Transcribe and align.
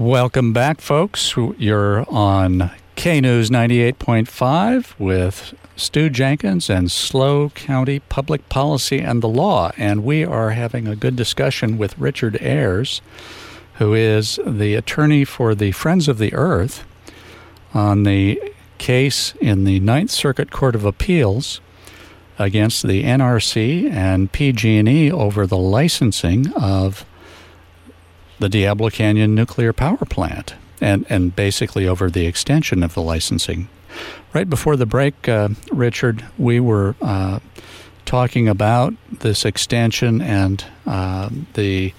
Welcome 0.00 0.54
back, 0.54 0.80
folks. 0.80 1.34
You're 1.36 2.06
on 2.08 2.70
K 2.96 3.20
News 3.20 3.50
98.5 3.50 4.98
with 4.98 5.54
Stu 5.76 6.08
Jenkins 6.08 6.70
and 6.70 6.90
SLO 6.90 7.50
County 7.50 7.98
Public 7.98 8.48
Policy 8.48 9.00
and 9.00 9.22
the 9.22 9.28
Law. 9.28 9.72
And 9.76 10.02
we 10.02 10.24
are 10.24 10.52
having 10.52 10.88
a 10.88 10.96
good 10.96 11.16
discussion 11.16 11.76
with 11.76 11.98
Richard 11.98 12.38
Ayers, 12.40 13.02
who 13.74 13.92
is 13.92 14.40
the 14.46 14.74
attorney 14.74 15.26
for 15.26 15.54
the 15.54 15.72
Friends 15.72 16.08
of 16.08 16.16
the 16.16 16.32
Earth 16.32 16.82
on 17.74 18.04
the 18.04 18.40
case 18.78 19.34
in 19.38 19.64
the 19.64 19.80
Ninth 19.80 20.12
Circuit 20.12 20.50
Court 20.50 20.74
of 20.74 20.86
Appeals 20.86 21.60
against 22.38 22.86
the 22.86 23.04
NRC 23.04 23.90
and 23.90 24.32
PG&E 24.32 25.12
over 25.12 25.46
the 25.46 25.58
licensing 25.58 26.54
of 26.54 27.04
the 28.40 28.48
Diablo 28.48 28.90
Canyon 28.90 29.34
nuclear 29.34 29.72
power 29.72 29.98
plant 29.98 30.54
and, 30.80 31.06
and 31.08 31.36
basically 31.36 31.86
over 31.86 32.10
the 32.10 32.26
extension 32.26 32.82
of 32.82 32.94
the 32.94 33.02
licensing. 33.02 33.68
Right 34.32 34.48
before 34.48 34.76
the 34.76 34.86
break, 34.86 35.28
uh, 35.28 35.50
Richard, 35.70 36.24
we 36.38 36.58
were 36.58 36.96
uh, 37.02 37.40
talking 38.06 38.48
about 38.48 38.94
this 39.20 39.44
extension 39.44 40.20
and 40.20 40.64
uh, 40.86 41.28
the 41.54 41.92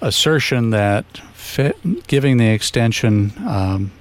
assertion 0.00 0.70
that 0.70 1.04
fit, 1.32 1.76
giving 2.08 2.38
the 2.38 2.48
extension 2.48 3.32
um, 3.46 3.92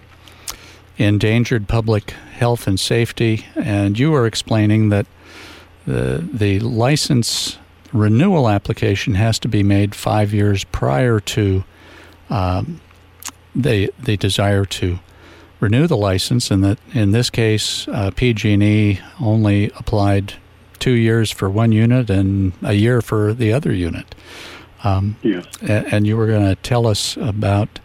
endangered 0.98 1.67
public 1.67 2.12
health 2.12 2.67
and 2.67 2.79
safety. 2.79 3.45
And 3.55 3.99
you 3.99 4.12
were 4.12 4.25
explaining 4.25 4.89
that 4.89 5.05
the, 5.85 6.27
the 6.34 6.59
license 6.59 7.59
renewal 7.93 8.49
application 8.49 9.15
has 9.15 9.39
to 9.39 9.47
be 9.47 9.63
made 9.63 9.95
five 9.95 10.34
years 10.34 10.63
prior 10.65 11.20
to 11.20 11.63
um, 12.29 12.79
the 13.55 13.93
the 13.99 14.17
desire 14.17 14.65
to 14.65 14.99
renew 15.59 15.87
the 15.87 15.97
license, 15.97 16.49
and 16.49 16.63
that 16.63 16.79
in 16.93 17.12
this 17.12 17.29
case, 17.29 17.87
uh, 17.89 18.12
PG&E 18.12 18.99
only 19.19 19.71
applied 19.77 20.34
two 20.79 20.93
years 20.93 21.29
for 21.29 21.49
one 21.49 21.71
unit 21.71 22.09
and 22.09 22.53
a 22.63 22.73
year 22.73 23.01
for 23.01 23.34
the 23.34 23.53
other 23.53 23.71
unit. 23.71 24.15
Um, 24.84 25.17
yes. 25.21 25.45
And 25.62 26.07
you 26.07 26.17
were 26.17 26.25
going 26.25 26.43
to 26.45 26.55
tell 26.55 26.87
us 26.87 27.15
about 27.17 27.79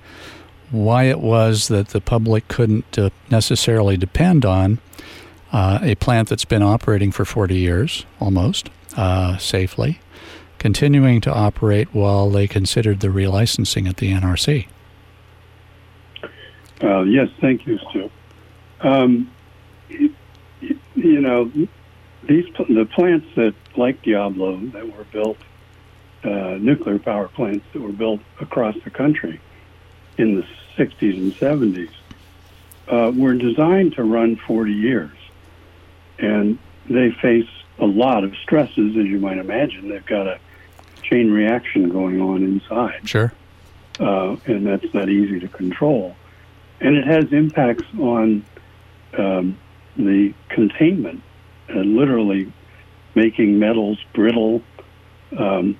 why 0.70 1.04
it 1.04 1.20
was 1.20 1.68
that 1.68 1.88
the 1.88 2.00
public 2.00 2.48
couldn't 2.48 2.98
uh, 2.98 3.10
necessarily 3.30 3.98
depend 3.98 4.46
on 4.46 4.78
uh, 5.52 5.78
a 5.82 5.94
plant 5.96 6.28
that's 6.28 6.46
been 6.46 6.62
operating 6.62 7.12
for 7.12 7.24
40 7.26 7.54
years 7.54 8.06
almost 8.18 8.70
uh, 8.96 9.36
safely, 9.38 10.00
continuing 10.58 11.20
to 11.20 11.32
operate 11.32 11.94
while 11.94 12.30
they 12.30 12.46
considered 12.46 13.00
the 13.00 13.08
relicensing 13.08 13.88
at 13.88 13.98
the 13.98 14.12
NRC. 14.12 14.66
Uh, 16.82 17.02
yes, 17.02 17.28
thank 17.40 17.66
you, 17.66 17.78
Stu. 17.90 18.10
Um, 18.80 19.32
you, 19.88 21.20
know, 21.20 21.50
these 22.24 22.46
the 22.68 22.86
plants 22.94 23.26
that, 23.36 23.54
like 23.76 24.02
Diablo, 24.02 24.58
that 24.58 24.96
were 24.96 25.04
built, 25.04 25.38
uh, 26.24 26.58
nuclear 26.60 26.98
power 26.98 27.28
plants 27.28 27.64
that 27.72 27.80
were 27.80 27.92
built 27.92 28.20
across 28.40 28.74
the 28.84 28.90
country 28.90 29.40
in 30.18 30.36
the 30.36 30.46
60s 30.76 31.16
and 31.16 31.32
70s, 31.32 31.90
uh, 32.88 33.12
were 33.14 33.34
designed 33.34 33.94
to 33.94 34.04
run 34.04 34.36
40 34.36 34.72
years. 34.72 35.16
And 36.18 36.58
they 36.88 37.10
face 37.10 37.48
a 37.78 37.84
lot 37.86 38.24
of 38.24 38.34
stresses, 38.42 38.96
as 38.96 39.06
you 39.06 39.18
might 39.18 39.38
imagine. 39.38 39.88
They've 39.88 40.06
got 40.06 40.26
a 40.26 40.38
chain 41.02 41.30
reaction 41.30 41.88
going 41.88 42.20
on 42.20 42.42
inside. 42.42 43.08
Sure. 43.08 43.32
Uh, 43.98 44.36
and 44.46 44.66
that's 44.66 44.92
not 44.92 45.08
easy 45.08 45.40
to 45.40 45.48
control. 45.48 46.16
And 46.80 46.96
it 46.96 47.06
has 47.06 47.32
impacts 47.32 47.84
on 47.98 48.44
um, 49.16 49.58
the 49.96 50.34
containment, 50.48 51.22
uh, 51.70 51.78
literally 51.78 52.52
making 53.14 53.58
metals 53.58 53.98
brittle 54.12 54.62
um, 55.38 55.78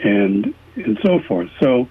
and 0.00 0.52
and 0.74 0.98
so 1.02 1.20
forth. 1.20 1.48
So 1.60 1.88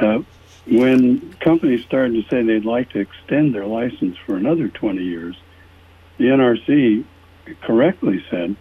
uh, 0.00 0.20
when 0.66 1.32
companies 1.40 1.84
started 1.84 2.14
to 2.14 2.28
say 2.30 2.42
they'd 2.42 2.64
like 2.64 2.90
to 2.90 3.00
extend 3.00 3.54
their 3.54 3.66
license 3.66 4.16
for 4.24 4.36
another 4.36 4.68
20 4.68 5.02
years, 5.02 5.36
the 6.16 6.24
NRC 6.24 7.04
correctly 7.62 8.24
said, 8.30 8.56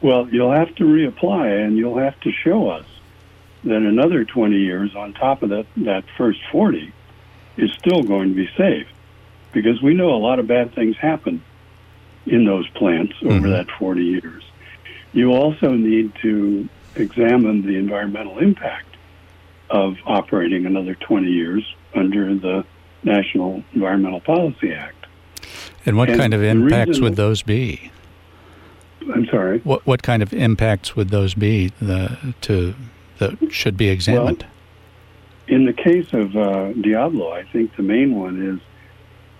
well, 0.00 0.28
you'll 0.28 0.52
have 0.52 0.74
to 0.76 0.84
reapply 0.84 1.64
and 1.64 1.76
you'll 1.76 1.98
have 1.98 2.18
to 2.20 2.32
show 2.32 2.68
us 2.68 2.86
that 3.64 3.76
another 3.76 4.24
20 4.24 4.56
years 4.56 4.94
on 4.94 5.14
top 5.14 5.42
of 5.42 5.50
that, 5.50 5.66
that 5.78 6.04
first 6.18 6.40
40 6.52 6.92
is 7.56 7.72
still 7.72 8.02
going 8.02 8.28
to 8.28 8.34
be 8.34 8.48
safe. 8.56 8.86
Because 9.52 9.80
we 9.80 9.94
know 9.94 10.14
a 10.14 10.18
lot 10.18 10.38
of 10.38 10.46
bad 10.46 10.74
things 10.74 10.96
happen 10.96 11.42
in 12.26 12.44
those 12.44 12.68
plants 12.70 13.14
over 13.22 13.32
mm-hmm. 13.32 13.50
that 13.50 13.70
40 13.78 14.04
years. 14.04 14.42
You 15.12 15.32
also 15.32 15.70
need 15.70 16.12
to 16.22 16.68
examine 16.96 17.62
the 17.62 17.76
environmental 17.76 18.38
impact 18.38 18.96
of 19.70 19.96
operating 20.04 20.66
another 20.66 20.94
20 20.94 21.28
years 21.28 21.74
under 21.94 22.34
the 22.34 22.64
National 23.02 23.62
Environmental 23.72 24.20
Policy 24.20 24.72
Act. 24.72 25.06
And 25.86 25.96
what 25.96 26.08
and 26.08 26.18
kind 26.18 26.34
of 26.34 26.42
impacts 26.42 27.00
would 27.00 27.16
those 27.16 27.42
be? 27.42 27.90
I'm 29.12 29.26
sorry. 29.26 29.60
What 29.60 29.86
what 29.86 30.02
kind 30.02 30.22
of 30.22 30.32
impacts 30.32 30.96
would 30.96 31.10
those 31.10 31.34
be 31.34 31.68
the, 31.80 32.34
to 32.42 32.74
that 33.18 33.52
should 33.52 33.76
be 33.76 33.88
examined? 33.88 34.42
Well, 34.42 34.50
in 35.46 35.66
the 35.66 35.72
case 35.72 36.12
of 36.12 36.36
uh, 36.36 36.72
Diablo, 36.72 37.32
I 37.32 37.44
think 37.44 37.76
the 37.76 37.82
main 37.82 38.14
one 38.14 38.60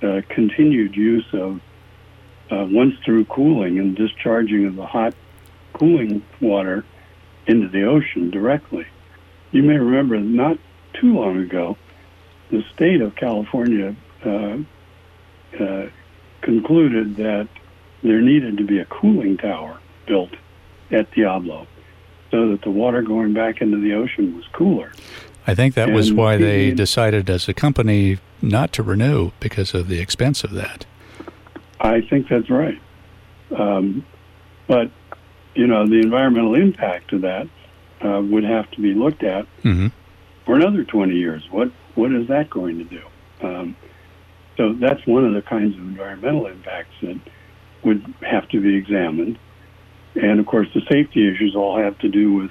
is 0.02 0.06
uh, 0.06 0.20
continued 0.28 0.96
use 0.96 1.26
of 1.32 1.60
uh, 2.50 2.66
once 2.68 2.94
through 3.04 3.24
cooling 3.26 3.78
and 3.78 3.96
discharging 3.96 4.66
of 4.66 4.76
the 4.76 4.86
hot 4.86 5.14
cooling 5.72 6.22
water 6.40 6.84
into 7.46 7.68
the 7.68 7.84
ocean 7.84 8.30
directly. 8.30 8.86
You 9.52 9.62
may 9.62 9.78
remember 9.78 10.18
not 10.18 10.58
too 10.94 11.14
long 11.14 11.38
ago, 11.38 11.76
the 12.50 12.62
state 12.74 13.00
of 13.00 13.16
California 13.16 13.96
uh, 14.24 14.58
uh, 15.58 15.86
concluded 16.42 17.16
that 17.16 17.48
there 18.04 18.20
needed 18.20 18.58
to 18.58 18.64
be 18.64 18.78
a 18.78 18.84
cooling 18.84 19.36
tower 19.36 19.78
built 20.06 20.30
at 20.92 21.10
Diablo 21.12 21.66
so 22.30 22.50
that 22.50 22.62
the 22.62 22.70
water 22.70 23.02
going 23.02 23.32
back 23.32 23.60
into 23.60 23.78
the 23.78 23.94
ocean 23.94 24.36
was 24.36 24.44
cooler. 24.52 24.92
I 25.46 25.54
think 25.54 25.74
that 25.74 25.88
and 25.88 25.96
was 25.96 26.12
why 26.12 26.36
they 26.36 26.70
decided 26.70 27.28
as 27.28 27.48
a 27.48 27.54
company 27.54 28.18
not 28.40 28.72
to 28.74 28.82
renew 28.82 29.32
because 29.40 29.74
of 29.74 29.88
the 29.88 30.00
expense 30.00 30.44
of 30.44 30.52
that. 30.52 30.86
I 31.80 32.00
think 32.00 32.28
that's 32.28 32.50
right. 32.50 32.80
Um, 33.56 34.06
but, 34.66 34.90
you 35.54 35.66
know, 35.66 35.86
the 35.86 36.00
environmental 36.00 36.54
impact 36.54 37.12
of 37.12 37.22
that 37.22 37.48
uh, 38.00 38.22
would 38.22 38.44
have 38.44 38.70
to 38.72 38.80
be 38.80 38.94
looked 38.94 39.22
at 39.22 39.46
mm-hmm. 39.62 39.88
for 40.44 40.56
another 40.56 40.84
20 40.84 41.14
years. 41.14 41.46
What 41.50 41.70
What 41.94 42.12
is 42.12 42.28
that 42.28 42.50
going 42.50 42.78
to 42.78 42.84
do? 42.84 43.02
Um, 43.42 43.76
so 44.56 44.72
that's 44.72 45.06
one 45.06 45.24
of 45.24 45.34
the 45.34 45.42
kinds 45.42 45.74
of 45.76 45.82
environmental 45.82 46.46
impacts 46.46 46.94
that 47.02 47.18
would 47.84 48.14
have 48.22 48.48
to 48.50 48.60
be 48.60 48.76
examined. 48.76 49.38
And 50.14 50.40
of 50.40 50.46
course, 50.46 50.68
the 50.74 50.82
safety 50.90 51.28
issues 51.28 51.54
all 51.56 51.78
have 51.78 51.98
to 51.98 52.08
do 52.08 52.32
with 52.32 52.50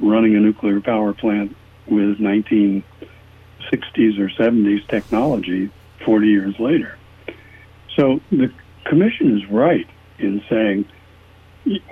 running 0.00 0.36
a 0.36 0.40
nuclear 0.40 0.80
power 0.80 1.12
plant 1.12 1.56
with 1.86 2.18
1960s 2.18 2.84
or 4.18 4.28
70s 4.28 4.86
technology 4.88 5.70
40 6.04 6.26
years 6.28 6.54
later. 6.58 6.96
So 7.96 8.20
the 8.30 8.52
commission 8.84 9.36
is 9.36 9.50
right 9.50 9.86
in 10.18 10.42
saying 10.48 10.86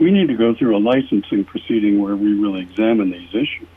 we 0.00 0.10
need 0.10 0.28
to 0.28 0.36
go 0.36 0.54
through 0.54 0.76
a 0.76 0.80
licensing 0.80 1.44
proceeding 1.44 2.00
where 2.00 2.16
we 2.16 2.32
really 2.32 2.62
examine 2.62 3.10
these 3.10 3.28
issues. 3.30 3.69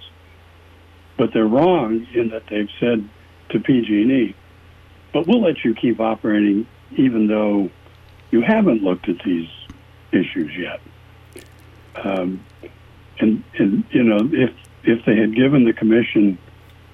But 1.17 1.33
they're 1.33 1.45
wrong 1.45 2.07
in 2.13 2.29
that 2.29 2.43
they've 2.49 2.69
said 2.79 3.07
to 3.49 3.59
PG&E, 3.59 4.35
but 5.13 5.27
we'll 5.27 5.41
let 5.41 5.63
you 5.63 5.75
keep 5.75 5.99
operating 5.99 6.67
even 6.97 7.27
though 7.27 7.69
you 8.31 8.41
haven't 8.41 8.81
looked 8.81 9.09
at 9.09 9.19
these 9.23 9.49
issues 10.11 10.51
yet. 10.57 10.79
Um, 11.95 12.43
and, 13.19 13.43
and, 13.59 13.83
you 13.91 14.03
know, 14.03 14.29
if, 14.31 14.51
if 14.83 15.05
they 15.05 15.17
had 15.17 15.35
given 15.35 15.65
the 15.65 15.73
commission 15.73 16.37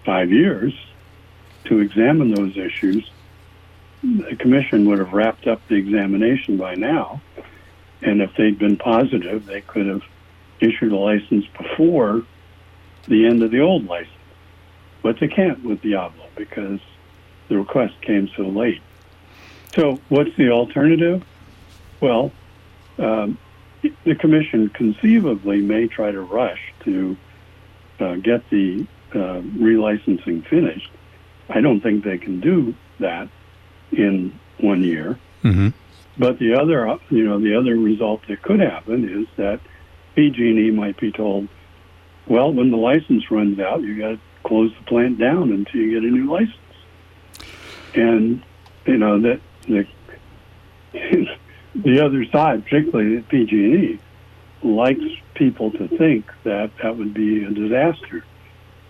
five 0.04 0.32
years 0.32 0.74
to 1.66 1.80
examine 1.80 2.32
those 2.32 2.58
issues, 2.58 3.10
the 4.04 4.36
commission 4.36 4.88
would 4.90 5.00
have 5.00 5.14
wrapped 5.14 5.48
up 5.48 5.62
the 5.68 5.76
examination 5.76 6.58
by 6.58 6.76
now. 6.76 7.22
And 8.02 8.22
if 8.22 8.32
they'd 8.36 8.60
been 8.60 8.78
positive, 8.78 9.46
they 9.46 9.62
could 9.62 9.88
have 9.88 10.04
issued 10.60 10.92
a 10.92 10.98
license 10.98 11.46
before 11.58 12.24
the 13.08 13.26
end 13.26 13.44
of 13.44 13.52
the 13.52 13.62
old 13.62 13.86
license. 13.86 14.14
But 15.02 15.20
they 15.20 15.28
can't 15.28 15.64
with 15.64 15.82
Diablo 15.82 16.26
because 16.36 16.80
the 17.48 17.58
request 17.58 18.00
came 18.02 18.30
so 18.36 18.44
late. 18.44 18.82
So, 19.74 20.00
what's 20.10 20.36
the 20.38 20.50
alternative? 20.50 21.24
Well, 22.02 22.32
um, 22.98 23.38
the 23.82 24.16
commission 24.16 24.70
conceivably 24.70 25.62
may 25.62 25.88
try 25.88 26.12
to 26.12 26.22
rush 26.22 26.74
to 26.86 27.18
uh, 28.00 28.16
get 28.16 28.50
the 28.50 28.88
uh, 29.12 29.42
relicensing 29.42 30.46
finished 30.48 30.92
I 31.50 31.62
don't 31.62 31.82
think 31.82 32.04
they 32.04 32.18
can 32.18 32.40
do 32.40 32.76
that 33.00 33.30
in 33.92 34.38
one 34.60 34.84
year. 34.84 35.18
Mm-hmm. 35.44 35.70
But 36.18 36.40
the 36.40 36.56
other, 36.56 36.98
you 37.10 37.24
know, 37.24 37.40
the 37.40 37.56
other 37.56 37.76
result 37.76 38.22
that 38.28 38.42
could 38.42 38.60
happen 38.60 39.08
is 39.08 39.28
that 39.38 39.60
PG&E 40.16 40.72
might 40.72 41.00
be 41.00 41.12
told, 41.12 41.48
well, 42.28 42.52
when 42.52 42.72
the 42.72 42.78
license 42.78 43.30
runs 43.32 43.60
out, 43.60 43.82
you 43.82 44.00
got 44.00 44.10
to 44.10 44.20
close 44.44 44.74
the 44.78 44.84
plant 44.86 45.20
down 45.20 45.52
until 45.52 45.82
you 45.82 46.00
get 46.00 46.04
a 46.04 46.12
new 46.12 46.30
license. 46.30 46.56
And 47.94 48.44
you 48.86 48.98
know 48.98 49.22
that 49.22 49.42
the 49.68 49.86
the 51.76 52.04
other 52.04 52.26
side, 52.26 52.64
particularly 52.64 53.22
PG&E, 53.22 54.00
likes 54.64 55.04
people 55.36 55.72
to 55.72 55.88
think 55.88 56.32
that 56.44 56.72
that 56.82 56.98
would 56.98 57.14
be 57.14 57.44
a 57.44 57.52
disaster. 57.52 58.26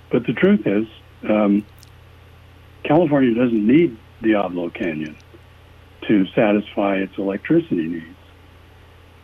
But 0.10 0.26
the 0.26 0.34
truth 0.34 0.66
is, 0.66 0.88
um, 1.30 1.66
California 2.84 3.34
doesn't 3.34 3.68
need 3.68 3.98
Diablo 4.22 4.70
Canyon 4.70 5.18
to 6.08 6.26
satisfy 6.28 6.98
its 6.98 7.18
electricity 7.18 7.88
needs. 7.88 8.16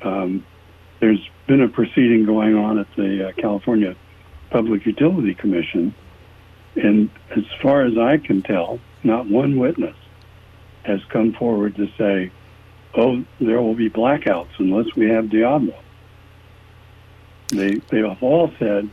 Um, 0.02 0.46
there's 1.00 1.30
been 1.48 1.62
a 1.62 1.70
proceeding 1.70 2.26
going 2.26 2.56
on 2.56 2.80
at 2.80 2.88
the 2.96 3.30
uh, 3.30 3.32
California 3.34 3.96
Public 4.50 4.86
Utility 4.86 5.34
Commission, 5.34 5.96
and 6.76 7.10
as 7.32 7.46
far 7.62 7.86
as 7.86 7.98
I 7.98 8.18
can 8.18 8.42
tell, 8.42 8.80
not 9.04 9.28
one 9.28 9.58
witness 9.58 9.96
has 10.84 11.04
come 11.06 11.34
forward 11.34 11.76
to 11.76 11.88
say, 11.98 12.32
oh, 12.96 13.24
there 13.40 13.62
will 13.62 13.76
be 13.76 13.90
blackouts 13.90 14.50
unless 14.60 14.96
we 14.96 15.10
have 15.10 15.30
Diablo. 15.30 15.76
They, 17.50 17.76
they 17.76 18.00
have 18.08 18.22
all 18.22 18.52
said 18.60 18.90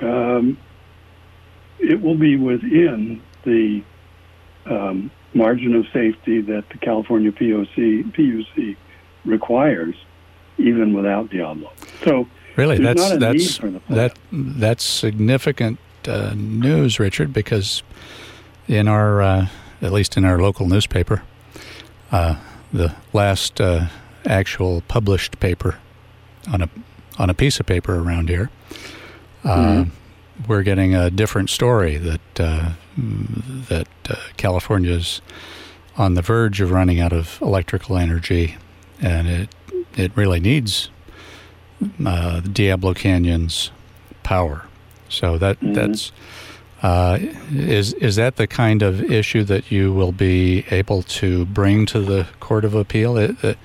um, 0.00 0.58
it 1.78 2.00
will 2.00 2.16
be 2.16 2.36
within 2.36 3.22
the 3.44 3.82
um, 4.66 5.10
margin 5.34 5.74
of 5.74 5.86
safety 5.92 6.40
that 6.42 6.68
the 6.70 6.78
California 6.78 7.32
POC, 7.32 8.12
PUC 8.12 8.76
requires, 9.24 9.94
even 10.58 10.92
without 10.92 11.30
Diablo. 11.30 11.72
So 12.04 12.28
really, 12.56 12.78
that's 12.78 13.16
that's 13.18 13.58
that 13.88 14.18
that's 14.32 14.84
significant 14.84 15.78
uh, 16.06 16.34
news, 16.36 16.98
Richard, 16.98 17.32
because 17.32 17.82
in 18.66 18.88
our 18.88 19.22
uh, 19.22 19.48
at 19.80 19.92
least 19.92 20.16
in 20.16 20.24
our 20.24 20.38
local 20.38 20.66
newspaper, 20.66 21.22
uh, 22.10 22.36
the 22.72 22.94
last 23.12 23.60
uh, 23.60 23.86
actual 24.26 24.82
published 24.88 25.38
paper 25.40 25.78
on 26.52 26.62
a 26.62 26.68
on 27.18 27.30
a 27.30 27.34
piece 27.34 27.58
of 27.58 27.66
paper 27.66 27.96
around 27.96 28.28
here, 28.28 28.48
uh, 29.44 29.56
mm-hmm. 29.56 30.42
we're 30.46 30.62
getting 30.62 30.94
a 30.94 31.10
different 31.10 31.50
story 31.50 31.96
that 31.96 32.40
uh, 32.40 32.70
that 32.96 33.88
uh, 34.08 34.16
California 34.36 34.92
is 34.92 35.20
on 35.96 36.14
the 36.14 36.22
verge 36.22 36.60
of 36.60 36.70
running 36.70 37.00
out 37.00 37.12
of 37.12 37.38
electrical 37.42 37.96
energy, 37.96 38.56
and 39.00 39.28
it 39.28 39.48
it 39.96 40.16
really 40.16 40.40
needs 40.40 40.90
uh, 42.04 42.40
Diablo 42.40 42.94
Canyon's 42.94 43.70
power. 44.22 44.66
So 45.08 45.38
that 45.38 45.58
mm-hmm. 45.60 45.74
that's 45.74 46.12
uh, 46.82 47.18
is 47.50 47.92
is 47.94 48.16
that 48.16 48.36
the 48.36 48.46
kind 48.46 48.82
of 48.82 49.02
issue 49.10 49.42
that 49.44 49.70
you 49.70 49.92
will 49.92 50.12
be 50.12 50.64
able 50.70 51.02
to 51.02 51.44
bring 51.46 51.86
to 51.86 52.00
the 52.00 52.28
Court 52.38 52.64
of 52.64 52.74
Appeal? 52.74 53.16
It, 53.16 53.42
it, 53.42 53.58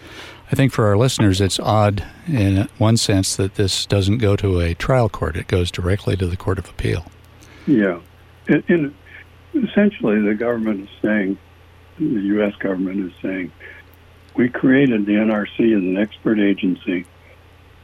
I 0.52 0.56
think 0.56 0.72
for 0.72 0.88
our 0.88 0.98
listeners, 0.98 1.40
it's 1.40 1.60
odd 1.60 2.04
in 2.28 2.68
one 2.78 2.98
sense 2.98 3.36
that 3.36 3.56
this 3.56 3.86
doesn't 3.86 4.18
go 4.18 4.36
to 4.38 4.60
a 4.60 4.74
trial 4.74 5.10
court; 5.10 5.36
it 5.36 5.48
goes 5.48 5.70
directly 5.70 6.18
to 6.18 6.26
the 6.26 6.38
Court 6.38 6.58
of 6.58 6.68
Appeal. 6.70 7.06
Yeah, 7.68 8.00
in, 8.48 8.64
in 8.68 8.96
essentially, 9.54 10.20
the 10.22 10.34
government 10.34 10.90
is 10.90 10.96
saying, 11.02 11.38
the 12.00 12.06
U.S. 12.06 12.56
government 12.56 13.12
is 13.12 13.14
saying, 13.22 13.52
we 14.36 14.50
created 14.50 15.06
the 15.06 15.14
NRC 15.14 15.78
as 15.78 15.84
an 15.84 15.98
expert 15.98 16.40
agency. 16.40 17.06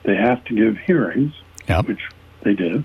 They 0.04 0.16
have 0.16 0.44
to 0.46 0.56
give 0.56 0.78
hearings, 0.78 1.34
yep. 1.68 1.88
which 1.88 2.02
they 2.42 2.56
did 2.56 2.84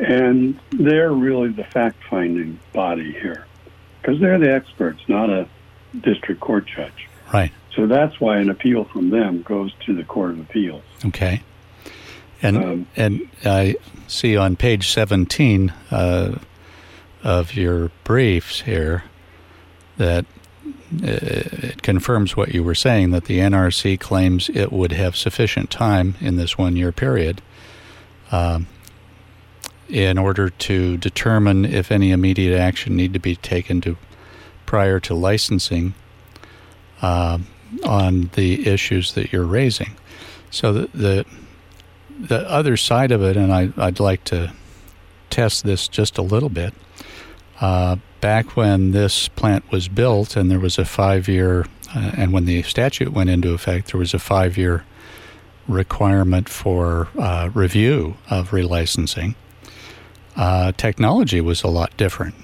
and 0.00 0.58
they're 0.70 1.12
really 1.12 1.50
the 1.50 1.64
fact 1.64 2.02
finding 2.08 2.58
body 2.72 3.12
here 3.12 3.46
because 4.00 4.18
they're 4.20 4.38
the 4.38 4.52
experts, 4.52 5.02
not 5.08 5.28
a 5.28 5.46
district 6.00 6.40
court 6.40 6.66
judge. 6.66 7.08
Right. 7.32 7.52
So 7.74 7.86
that's 7.86 8.18
why 8.20 8.38
an 8.38 8.50
appeal 8.50 8.84
from 8.84 9.10
them 9.10 9.42
goes 9.42 9.72
to 9.86 9.94
the 9.94 10.02
Court 10.02 10.32
of 10.32 10.40
Appeals. 10.40 10.82
Okay. 11.04 11.42
And 12.42 12.56
um, 12.56 12.86
and 12.96 13.28
I 13.44 13.76
see 14.08 14.36
on 14.36 14.56
page 14.56 14.90
17 14.90 15.72
uh, 15.90 16.38
of 17.22 17.54
your 17.54 17.90
briefs 18.02 18.62
here 18.62 19.04
that 19.98 20.24
uh, 20.24 20.72
it 21.02 21.82
confirms 21.82 22.36
what 22.36 22.54
you 22.54 22.64
were 22.64 22.74
saying 22.74 23.10
that 23.10 23.26
the 23.26 23.38
NRC 23.38 24.00
claims 24.00 24.48
it 24.48 24.72
would 24.72 24.92
have 24.92 25.14
sufficient 25.14 25.70
time 25.70 26.16
in 26.20 26.36
this 26.36 26.56
one 26.56 26.76
year 26.76 26.90
period 26.90 27.42
um, 28.32 28.66
in 29.90 30.18
order 30.18 30.50
to 30.50 30.96
determine 30.96 31.64
if 31.64 31.90
any 31.90 32.12
immediate 32.12 32.58
action 32.58 32.96
need 32.96 33.12
to 33.12 33.18
be 33.18 33.36
taken 33.36 33.80
to 33.80 33.96
prior 34.66 35.00
to 35.00 35.14
licensing 35.14 35.94
uh, 37.02 37.38
on 37.84 38.30
the 38.34 38.66
issues 38.68 39.14
that 39.14 39.32
you're 39.32 39.44
raising. 39.44 39.96
So 40.50 40.72
the, 40.72 40.88
the, 40.94 41.26
the 42.18 42.50
other 42.50 42.76
side 42.76 43.10
of 43.10 43.22
it, 43.22 43.36
and 43.36 43.52
I, 43.52 43.66
would 43.76 44.00
like 44.00 44.24
to 44.24 44.52
test 45.28 45.64
this 45.64 45.88
just 45.88 46.18
a 46.18 46.22
little 46.22 46.48
bit. 46.48 46.72
Uh, 47.60 47.96
back 48.20 48.56
when 48.56 48.92
this 48.92 49.28
plant 49.28 49.70
was 49.70 49.88
built, 49.88 50.36
and 50.36 50.50
there 50.50 50.60
was 50.60 50.78
a 50.78 50.84
five-year, 50.84 51.66
uh, 51.94 52.12
and 52.16 52.32
when 52.32 52.44
the 52.44 52.62
statute 52.62 53.12
went 53.12 53.30
into 53.30 53.52
effect, 53.52 53.92
there 53.92 53.98
was 53.98 54.14
a 54.14 54.18
five-year 54.18 54.84
requirement 55.68 56.48
for 56.48 57.08
uh, 57.18 57.50
review 57.54 58.16
of 58.28 58.50
relicensing 58.50 59.34
uh, 60.40 60.72
technology 60.72 61.38
was 61.42 61.62
a 61.62 61.68
lot 61.68 61.94
different. 61.98 62.34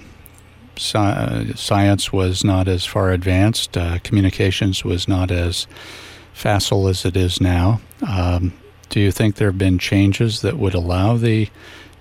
Sci- 0.77 1.55
science 1.55 2.13
was 2.13 2.45
not 2.45 2.69
as 2.69 2.85
far 2.85 3.11
advanced, 3.11 3.75
uh, 3.75 3.99
communications 4.05 4.85
was 4.85 5.09
not 5.09 5.31
as 5.31 5.67
facile 6.35 6.89
as 6.89 7.07
it 7.07 7.17
is 7.17 7.41
now. 7.41 7.81
Um, 8.07 8.53
do 8.91 9.01
you 9.01 9.11
think 9.11 9.37
there 9.37 9.49
have 9.49 9.57
been 9.57 9.79
changes 9.79 10.43
that 10.43 10.59
would 10.59 10.75
allow 10.75 11.17
the 11.17 11.49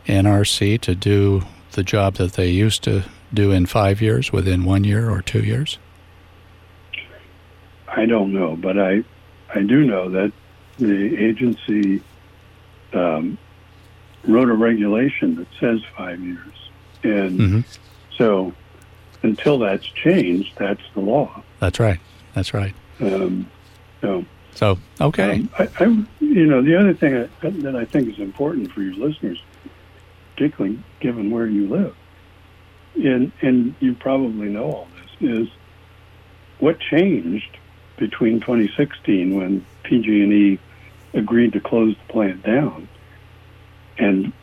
NRC 0.05 0.81
to 0.81 0.95
do 0.95 1.43
the 1.71 1.83
job 1.83 2.15
that 2.15 2.33
they 2.33 2.49
used 2.49 2.83
to 2.83 3.05
do 3.33 3.51
in 3.51 3.65
five 3.65 4.01
years 4.01 4.33
within 4.33 4.65
one 4.65 4.83
year 4.83 5.09
or 5.09 5.21
two 5.21 5.43
years? 5.43 5.79
I 7.87 8.05
don't 8.05 8.33
know, 8.33 8.57
but 8.57 8.77
I 8.77 9.05
I 9.53 9.61
do 9.61 9.85
know 9.85 10.09
that 10.09 10.33
the 10.77 11.15
agency 11.17 12.01
um, 12.91 13.37
wrote 14.27 14.50
a 14.50 14.53
regulation 14.53 15.36
that 15.36 15.48
says 15.60 15.82
five 15.98 16.20
years. 16.20 16.70
And 17.03 17.39
mm-hmm. 17.39 17.60
so 18.17 18.53
until 19.24 19.60
that's 19.60 19.86
changed, 19.86 20.53
that's 20.58 20.82
the 20.94 21.01
law. 21.01 21.44
That's 21.60 21.79
right. 21.79 22.00
That's 22.34 22.53
right. 22.53 22.75
Um, 23.00 23.50
so, 24.01 24.25
so 24.53 24.77
okay. 25.01 25.39
Um, 25.39 25.50
I, 25.58 25.70
I, 25.79 25.86
you 26.20 26.46
know, 26.46 26.62
the 26.62 26.77
other 26.77 26.94
thing 26.94 27.15
I, 27.15 27.50
that 27.50 27.75
I 27.75 27.86
think 27.86 28.10
is 28.10 28.20
important 28.20 28.72
for 28.72 28.82
your 28.82 28.94
listeners, 28.94 29.41
particularly 30.34 30.79
given 31.00 31.32
where 31.32 31.48
you 31.48 31.67
live, 31.67 31.96
and 32.96 33.32
and 33.41 33.75
you 33.79 33.94
probably 33.96 34.50
know 34.50 34.65
all 34.65 34.88
this, 35.01 35.32
is 35.32 35.48
what 36.60 36.79
changed 36.79 37.58
between 37.98 38.39
2016 38.41 39.36
when 39.36 39.65
PG&E 39.84 40.60
agreed 41.13 41.53
to 41.53 41.62
close 41.62 41.96
the 41.96 42.13
plant 42.13 42.44
down 42.44 42.88
and 43.97 44.33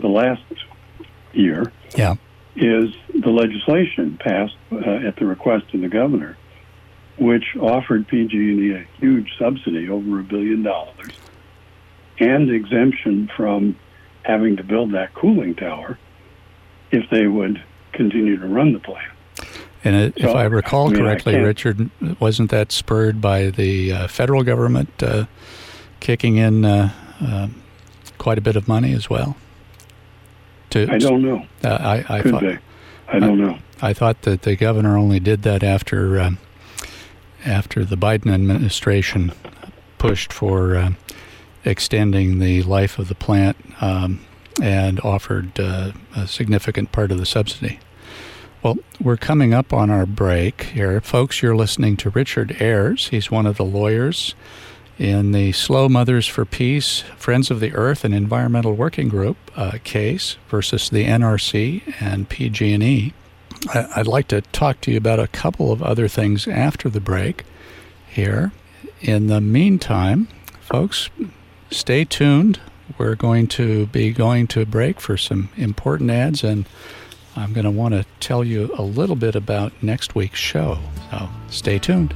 the 0.00 0.08
last 0.08 0.42
year 1.32 1.72
yeah. 1.96 2.14
is 2.54 2.94
the 3.14 3.30
legislation 3.30 4.18
passed 4.18 4.56
uh, 4.72 5.06
at 5.06 5.16
the 5.16 5.26
request 5.26 5.66
of 5.74 5.80
the 5.80 5.88
governor, 5.88 6.36
which 7.18 7.56
offered 7.60 8.08
PG&E 8.08 8.72
a 8.72 8.86
huge 8.98 9.30
subsidy, 9.38 9.88
over 9.88 10.20
a 10.20 10.22
billion 10.22 10.62
dollars, 10.62 11.12
and 12.18 12.50
exemption 12.50 13.30
from 13.36 13.76
having 14.22 14.56
to 14.56 14.64
build 14.64 14.92
that 14.92 15.14
cooling 15.14 15.54
tower 15.54 15.98
if 16.90 17.08
they 17.10 17.26
would 17.26 17.62
continue 17.92 18.36
to 18.38 18.46
run 18.46 18.72
the 18.72 18.80
plant. 18.80 19.12
And 19.84 20.12
so, 20.18 20.30
if 20.30 20.34
I 20.34 20.44
recall 20.44 20.88
I 20.88 20.90
mean, 20.90 21.02
correctly, 21.02 21.36
Richard, 21.36 21.90
wasn't 22.18 22.50
that 22.50 22.72
spurred 22.72 23.20
by 23.20 23.50
the 23.50 23.92
uh, 23.92 24.08
federal 24.08 24.42
government 24.42 24.90
uh, 25.00 25.26
kicking 26.00 26.38
in 26.38 26.64
uh, 26.64 26.92
um, 27.20 27.62
quite 28.26 28.38
a 28.38 28.40
bit 28.40 28.56
of 28.56 28.66
money 28.66 28.92
as 28.92 29.08
well? 29.08 29.36
To, 30.70 30.92
I 30.92 30.98
don't 30.98 31.22
know. 31.22 31.46
Uh, 31.62 31.68
I, 31.68 32.16
I 32.16 32.22
Could 32.22 32.32
thought, 32.32 32.42
they? 32.42 32.58
I 33.06 33.20
don't 33.20 33.38
know. 33.38 33.56
I 33.80 33.92
thought 33.92 34.22
that 34.22 34.42
the 34.42 34.56
governor 34.56 34.96
only 34.96 35.20
did 35.20 35.42
that 35.42 35.62
after 35.62 36.20
um, 36.20 36.38
after 37.44 37.84
the 37.84 37.94
Biden 37.96 38.34
administration 38.34 39.30
pushed 39.98 40.32
for 40.32 40.74
uh, 40.74 40.90
extending 41.64 42.40
the 42.40 42.64
life 42.64 42.98
of 42.98 43.06
the 43.06 43.14
plant 43.14 43.56
um, 43.80 44.26
and 44.60 44.98
offered 45.02 45.60
uh, 45.60 45.92
a 46.16 46.26
significant 46.26 46.90
part 46.90 47.12
of 47.12 47.18
the 47.18 47.26
subsidy. 47.26 47.78
Well, 48.60 48.76
we're 49.00 49.16
coming 49.16 49.54
up 49.54 49.72
on 49.72 49.88
our 49.88 50.04
break 50.04 50.64
here. 50.74 51.00
Folks, 51.00 51.42
you're 51.42 51.54
listening 51.54 51.96
to 51.98 52.10
Richard 52.10 52.56
Ayers. 52.60 53.06
He's 53.06 53.30
one 53.30 53.46
of 53.46 53.56
the 53.56 53.64
lawyers 53.64 54.34
in 54.98 55.32
the 55.32 55.52
SLO 55.52 55.88
Mothers 55.88 56.26
for 56.26 56.44
Peace, 56.44 57.00
Friends 57.16 57.50
of 57.50 57.60
the 57.60 57.74
Earth, 57.74 58.04
and 58.04 58.14
Environmental 58.14 58.74
Working 58.74 59.08
Group 59.08 59.36
uh, 59.54 59.78
case 59.84 60.36
versus 60.48 60.88
the 60.88 61.04
NRC 61.04 61.94
and 62.00 62.28
PG&E. 62.28 63.12
I'd 63.74 64.06
like 64.06 64.28
to 64.28 64.40
talk 64.40 64.80
to 64.82 64.90
you 64.90 64.96
about 64.96 65.18
a 65.18 65.28
couple 65.28 65.72
of 65.72 65.82
other 65.82 66.08
things 66.08 66.46
after 66.46 66.88
the 66.88 67.00
break 67.00 67.44
here. 68.08 68.52
In 69.00 69.26
the 69.26 69.40
meantime, 69.40 70.28
folks, 70.60 71.10
stay 71.70 72.04
tuned. 72.04 72.60
We're 72.98 73.14
going 73.14 73.48
to 73.48 73.86
be 73.86 74.12
going 74.12 74.46
to 74.48 74.64
break 74.64 75.00
for 75.00 75.16
some 75.16 75.50
important 75.56 76.10
ads, 76.10 76.44
and 76.44 76.66
I'm 77.34 77.52
going 77.52 77.64
to 77.64 77.70
want 77.70 77.94
to 77.94 78.06
tell 78.20 78.44
you 78.44 78.72
a 78.78 78.82
little 78.82 79.16
bit 79.16 79.34
about 79.34 79.72
next 79.82 80.14
week's 80.14 80.40
show. 80.40 80.78
So 81.10 81.28
stay 81.48 81.78
tuned. 81.78 82.14